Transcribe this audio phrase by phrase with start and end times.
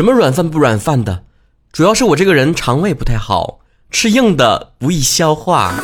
[0.00, 1.24] 什么软饭不软饭的，
[1.70, 3.58] 主要是我这个人肠胃不太好，
[3.90, 5.74] 吃硬的不易消化。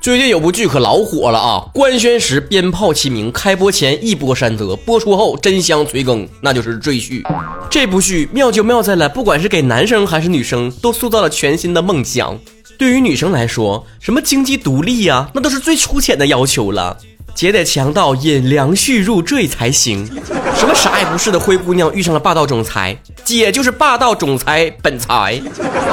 [0.00, 1.68] 最近有部剧可老火了啊！
[1.74, 7.22] 官宣时鞭炮齐鸣，开播前一波三折，播出后真香催更，那就是《赘婿》。
[7.68, 12.34] 这部剧妙就妙在了，不管是给男生还是女生，都塑造了全新的梦想。
[12.78, 16.96] 对于女生来说，什么经济独立呀，那都是最粗浅的要求了。
[17.36, 20.06] 姐得强到引梁旭入赘才行。
[20.56, 25.38] 什么啥也不是的灰姑娘遇上了霸道总裁，姐就是霸道总裁本才。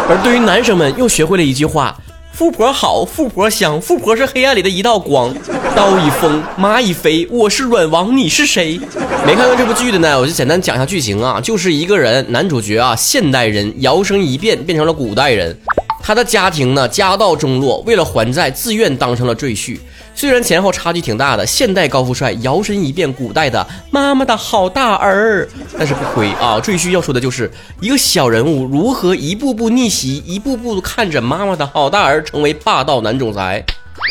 [0.07, 1.93] 而对于男生们，又学会了一句话。
[2.31, 5.35] 富婆好，富婆香，富婆是黑暗里的一道光。
[5.75, 8.79] 刀已锋，马已飞，我是阮王，你是谁？
[9.25, 15.55] 没看过这部剧的呢，我就简单讲一下剧情啊，就是一个人，男主角啊，现代人摇身一变变成了古代人，
[16.01, 19.77] 他的家庭呢家道中落，为了还债，自愿当上了赘婿。
[20.15, 25.47] 虽然前后差距挺大的，现代高富帅摇身一变古代的妈妈的好大儿，
[25.77, 26.59] 但是不亏啊！
[26.59, 33.63] 赘婿要说的就是一个小人物如何一步步逆袭，一步步看着妈妈的好大儿成为霸道男总裁。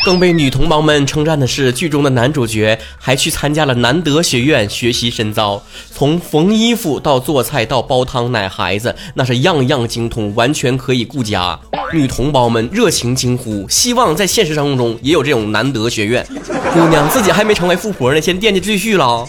[0.05, 11.59] 更被女同胞们称赞的是，剧中的男主角还去参加了南德学院学习深造，从缝衣服到做菜到煲汤奶孩子，那是样样精通，完全可以顾家。
[11.93, 16.25] 女同胞们热情惊呼，希望在现实生活中也有这种难得学院。
[16.73, 19.25] 姑娘自己还没成为富婆呢，先惦记赘婿了。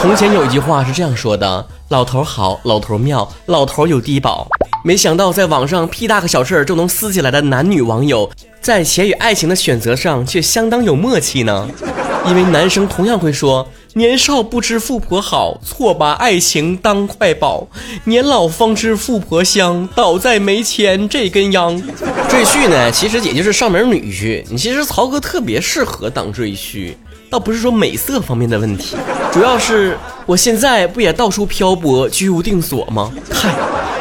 [0.00, 4.48] 从前有一句话是这样说的：老头好，老头妙，老头有低保。
[4.84, 11.68] 没想到在网上屁大个小事儿就能撕起来的男女网友，在钱与爱情的选择上却相当有默契呢。
[12.26, 17.66] 因为男生同样会说：“年少不知富婆好，错把爱情当快宝；
[18.04, 21.80] 年老方知富婆香，倒在没钱这根秧。”
[22.28, 24.44] 赘婿呢，其实也就是上门女婿。
[24.50, 26.94] 你其实曹哥特别适合当赘婿，
[27.30, 28.96] 倒不是说美色方面的问题，
[29.32, 33.12] 主要是我现在不也到处漂泊，居无定所吗？
[33.32, 33.54] 嗨。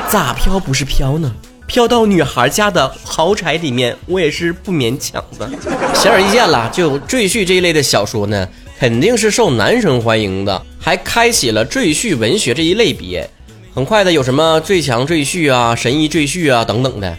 [0.10, 1.30] 咋飘不是飘呢？
[1.68, 5.48] 飘到女孩家的豪宅里面，我也是不勉强的。
[5.94, 8.48] 显而易见了，就赘婿这一类的小说呢，
[8.80, 13.30] 肯定是受男生欢迎的，还开启了赘婿文学这一类别。
[13.76, 17.16] 很快的，有什么最强赘婿啊、神医赘婿啊等等的，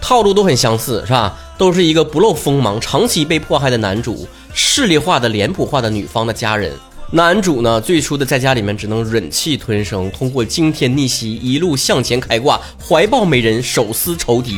[0.00, 1.38] 套路都很相似，是吧？
[1.56, 6.72] 都是一个不露锋芒、长期被迫害的男主，势力化的脸谱化的女方的家人。
[7.14, 14.56] 男主呢，最初的在家里面只能忍气吞声，通过惊天逆袭一路向前开挂，怀抱美人，手撕仇敌。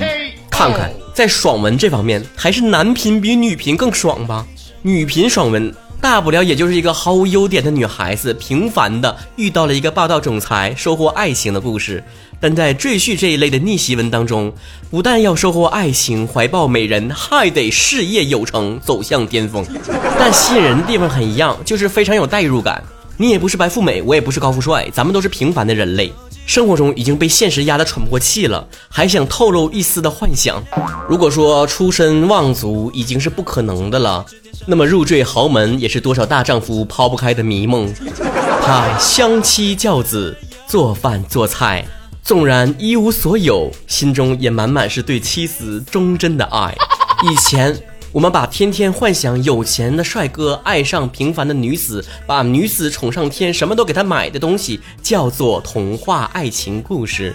[0.50, 4.46] 看看在爽文这方面，还是男频比女频更爽吧？
[4.80, 5.70] 女频爽文。
[6.00, 12.02] 大不了也就是一个毫无优点的女孩子，平凡的遇到了一个霸道总裁，收获爱情的故事。
[12.38, 14.52] 但在赘婿这一类的逆袭文当中，
[14.90, 19.66] 不但要收获爱情，怀抱美人， 还得事业有成，走向巅峰。
[20.18, 22.82] 但吸引人的地方很一样，就是非常有代入感。
[23.16, 26.12] 你也不是白富美，我也不是高富帅，咱们都是平凡的人类。
[26.46, 30.62] 生活中已经被现实压得喘不过气了，还想透露一丝的幻想。
[31.08, 34.24] 如果说出身望族已经是不可能的了，
[34.64, 37.92] 那么入赘豪门也是多少大丈夫抛不开的迷梦。
[38.62, 40.36] 他相妻教子，
[40.68, 41.84] 做饭做菜，
[42.22, 46.74] 纵然一无所有，心中也满满是对妻子忠贞的爱。
[47.28, 47.76] 以前。
[48.12, 57.34] 我们把天天幻想有钱的帅哥爱上平凡的女子，把女子宠上天，什么都给他买的东西叫做童话爱情故事。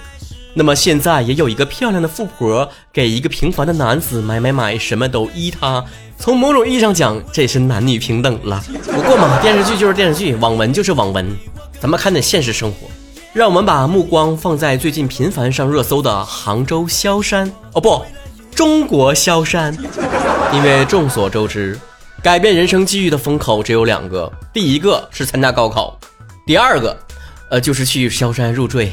[0.53, 5.83] 那么现在也有一个漂亮的富婆给一个平凡的男子买买买，什么都依他。
[6.17, 8.61] 从某种意义上讲，这是男女平等了。
[8.91, 11.25] 不过嘛，电视剧就是电视剧，网文就是网文，
[11.79, 12.87] 咱们看点现实生活。
[13.33, 17.49] 让我们把目光放在最近频繁上热搜的杭州萧山。
[17.73, 18.03] 哦不。
[18.61, 19.75] 中国萧山，
[20.53, 21.75] 因为众所周知，
[22.21, 25.99] 改变人生际遇的风口只有两个，第一个是参加高考，
[26.45, 26.95] 第二个，
[27.49, 28.91] 呃，就是去萧山入赘。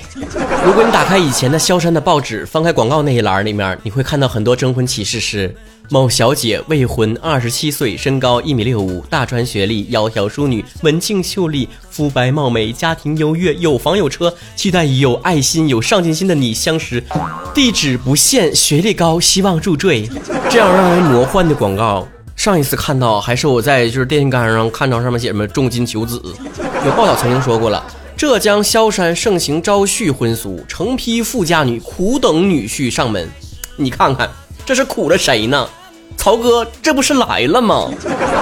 [0.64, 5.54] 如果你打开以前的萧山的报纸，翻开广告那一栏里面，你会看到很多征婚启事是。
[5.90, 17.02] 某小姐未婚，二十七岁，身高一米六五，大专学历，窈窕淑女，文静秀丽，肤白貌美，家庭优越，有房有车，期待与有爱心、有上进心的你相识。
[17.54, 20.06] 地址不限，学历高，希望入赘。
[20.50, 22.06] 这样让人魔幻的广告，
[22.36, 26.20] 上一次看到还是我在就是电线杆上看到上面写什么重金求子。
[26.84, 27.82] 有报道曾经说过了，
[28.18, 33.30] 浙江萧山盛行招婿婚俗，成批富家女苦等女婿上门。
[33.76, 34.28] 你看看，
[34.66, 35.68] 这是苦了谁呢？
[36.16, 37.88] 曹哥，这不是来了吗？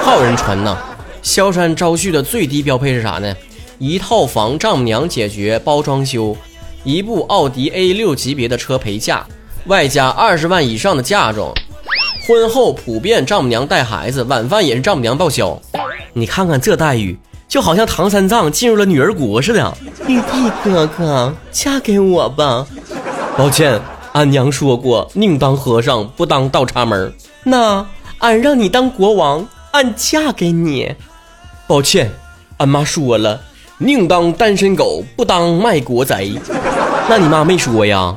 [0.03, 0.75] 还有人传呢。
[1.21, 3.37] 萧山招婿的最低标配是啥呢？
[3.79, 6.35] 一套房，丈母娘解决包装修；
[6.83, 9.27] 一部奥迪 A 六级别的车陪嫁，
[9.67, 11.53] 外加二十万以上的嫁妆。
[12.27, 15.61] 婚后普遍丈母娘带孩子，晚饭也是丈母娘报销。
[16.15, 17.19] 你看看这待遇。
[17.49, 19.77] 就好像唐三藏进入了女儿国似的。
[20.07, 22.67] 玉帝哥哥，嫁给我吧。
[23.37, 23.81] 抱歉，
[24.13, 27.13] 俺娘说过，宁当和尚不当倒插门。
[27.45, 27.87] 那
[28.19, 30.95] 俺让你当国王，俺嫁给你。
[31.67, 32.11] 抱歉，
[32.59, 33.41] 俺妈说了，
[33.79, 36.35] 宁当单身狗，不当卖国贼。
[37.09, 38.17] 那你妈没说呀？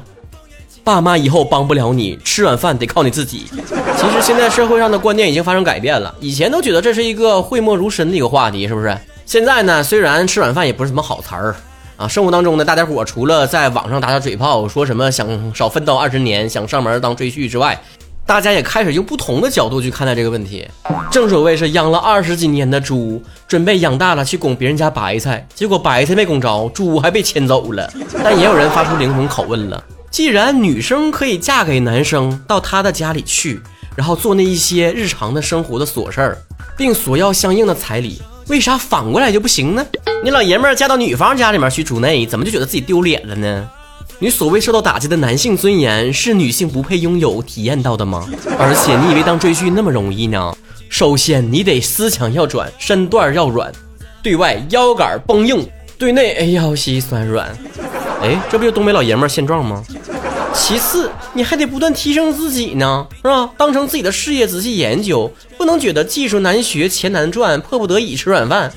[0.83, 3.45] 爸妈以后帮不了你，吃软饭得靠你自己。
[3.51, 8.97] 其实现在社会上的观念已经发生改变了，以前都觉得这是一个讳莫如深的一个话题，是不是？
[9.29, 11.55] 现在呢，虽然吃软饭也不是什么好词儿
[11.97, 17.79] 啊，生活当中呢，大家伙除了在网上打打嘴炮，说什么想少奋斗二十年，想上门当赘婿之外，
[18.25, 20.67] 大家也开始用不同的角度去看待这个问题。
[21.11, 27.87] 正所谓是养了二十几年的猪，准备养大了去拱别人家白菜，结果白菜没拱着，猪还被牵走了。
[28.23, 29.83] 但也有人发出灵魂拷问了。
[30.09, 33.61] 既然女生可以嫁给男生到他的家里去，
[33.95, 36.37] 然后做那一些日常的生活的琐事儿，
[36.75, 38.19] 并索要相应的彩礼，
[38.49, 39.85] 为啥反过来就不行呢？
[40.23, 43.69] 你老爷们儿嫁到女方家里面去主内，怎么就觉得自己丢脸了呢？
[44.17, 48.27] 你所谓受到打击的男性尊严，是女性不配拥有、体验到的吗？
[48.57, 50.53] 而且你以为当赘婿那么容易呢？
[50.89, 53.71] 首先你得思想要转，身段要软，
[54.23, 55.65] 对外腰杆绷硬，
[55.99, 57.47] 对内腰膝酸软。
[58.21, 59.83] 哎，这不就东北老爷们现状吗？
[60.53, 63.49] 其次，你还得不断提升自己呢，是吧？
[63.57, 68.71] 当成自己的事业仔细研究，不能觉得技术难学、钱难赚，迫不得已吃软饭。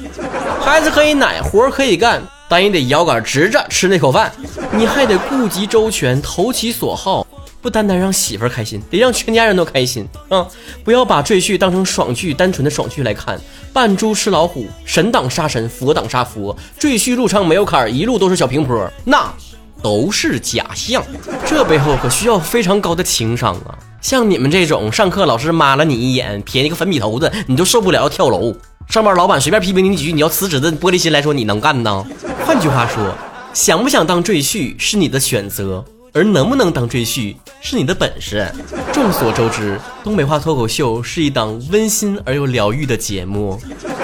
[0.61, 4.33] 孩子可以奶，活可以干，但也得腰杆直着吃那口饭。
[4.71, 7.27] 你还得顾及周全，投其所好，
[7.61, 10.47] 不单单让媳妇儿开心，得让全家人都开心啊！
[10.85, 13.39] 不要把赘婿当成爽剧，单纯的爽剧来看。
[13.73, 19.33] 扮猪吃老虎，神挡杀神，佛挡杀佛，赘婿路上没有坎儿，一路都是小平坡，那
[19.83, 21.03] 都是假象。
[21.45, 23.77] 这背后可需要非常高的情商啊！
[24.01, 28.53] 像你们这种上课老师骂了你一眼，撇一个粉笔头子，你就受不了要跳楼；
[28.89, 32.07] 上班老板随便批评你几句，你要辞职的玻璃心来说，你能干呢？
[32.47, 33.15] 换句话说，
[33.53, 35.85] 想不想当赘婿是你的选择。
[36.15, 38.47] 而能不能当赘婿是你的本事。
[38.93, 43.59] 众所周知，东北话脱口秀是一档温馨而又疗愈的节目，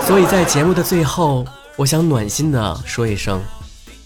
[0.07, 1.45] 所以在节目的最后，
[1.77, 3.39] 我想暖心的说一声：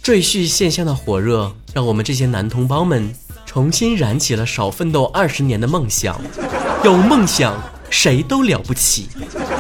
[0.03, 3.15] 赘婿现象的火热，让我们这些男同胞们
[3.47, 6.21] 重新燃起了少奋斗二十年的梦想。
[6.83, 7.57] 有梦想，
[7.89, 9.07] 谁都了不起。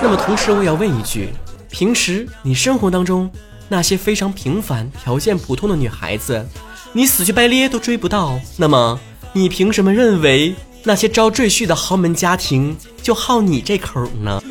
[0.02, 1.28] 那么同时，我要问一句：
[1.70, 3.30] 平时你生活当中
[3.68, 6.44] 那些非常平凡、条件普通的女孩子？
[6.92, 8.98] 你死去白咧都追不到，那么
[9.32, 10.52] 你凭什么认为
[10.82, 14.42] 那些招赘婿的豪门家庭就好你这口呢？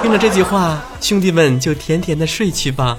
[0.00, 2.96] 听了这句话，兄弟们就甜甜的睡去吧。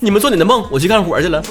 [0.00, 1.42] 你们做你的梦，我去干活去了。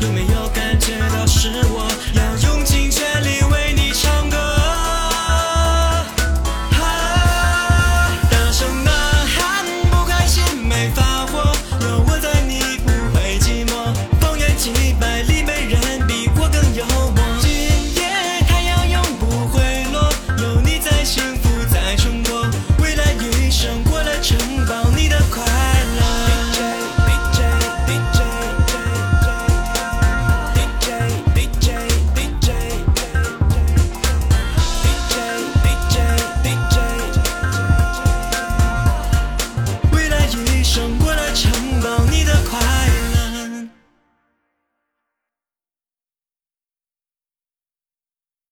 [0.00, 2.35] 有没有感觉到是我要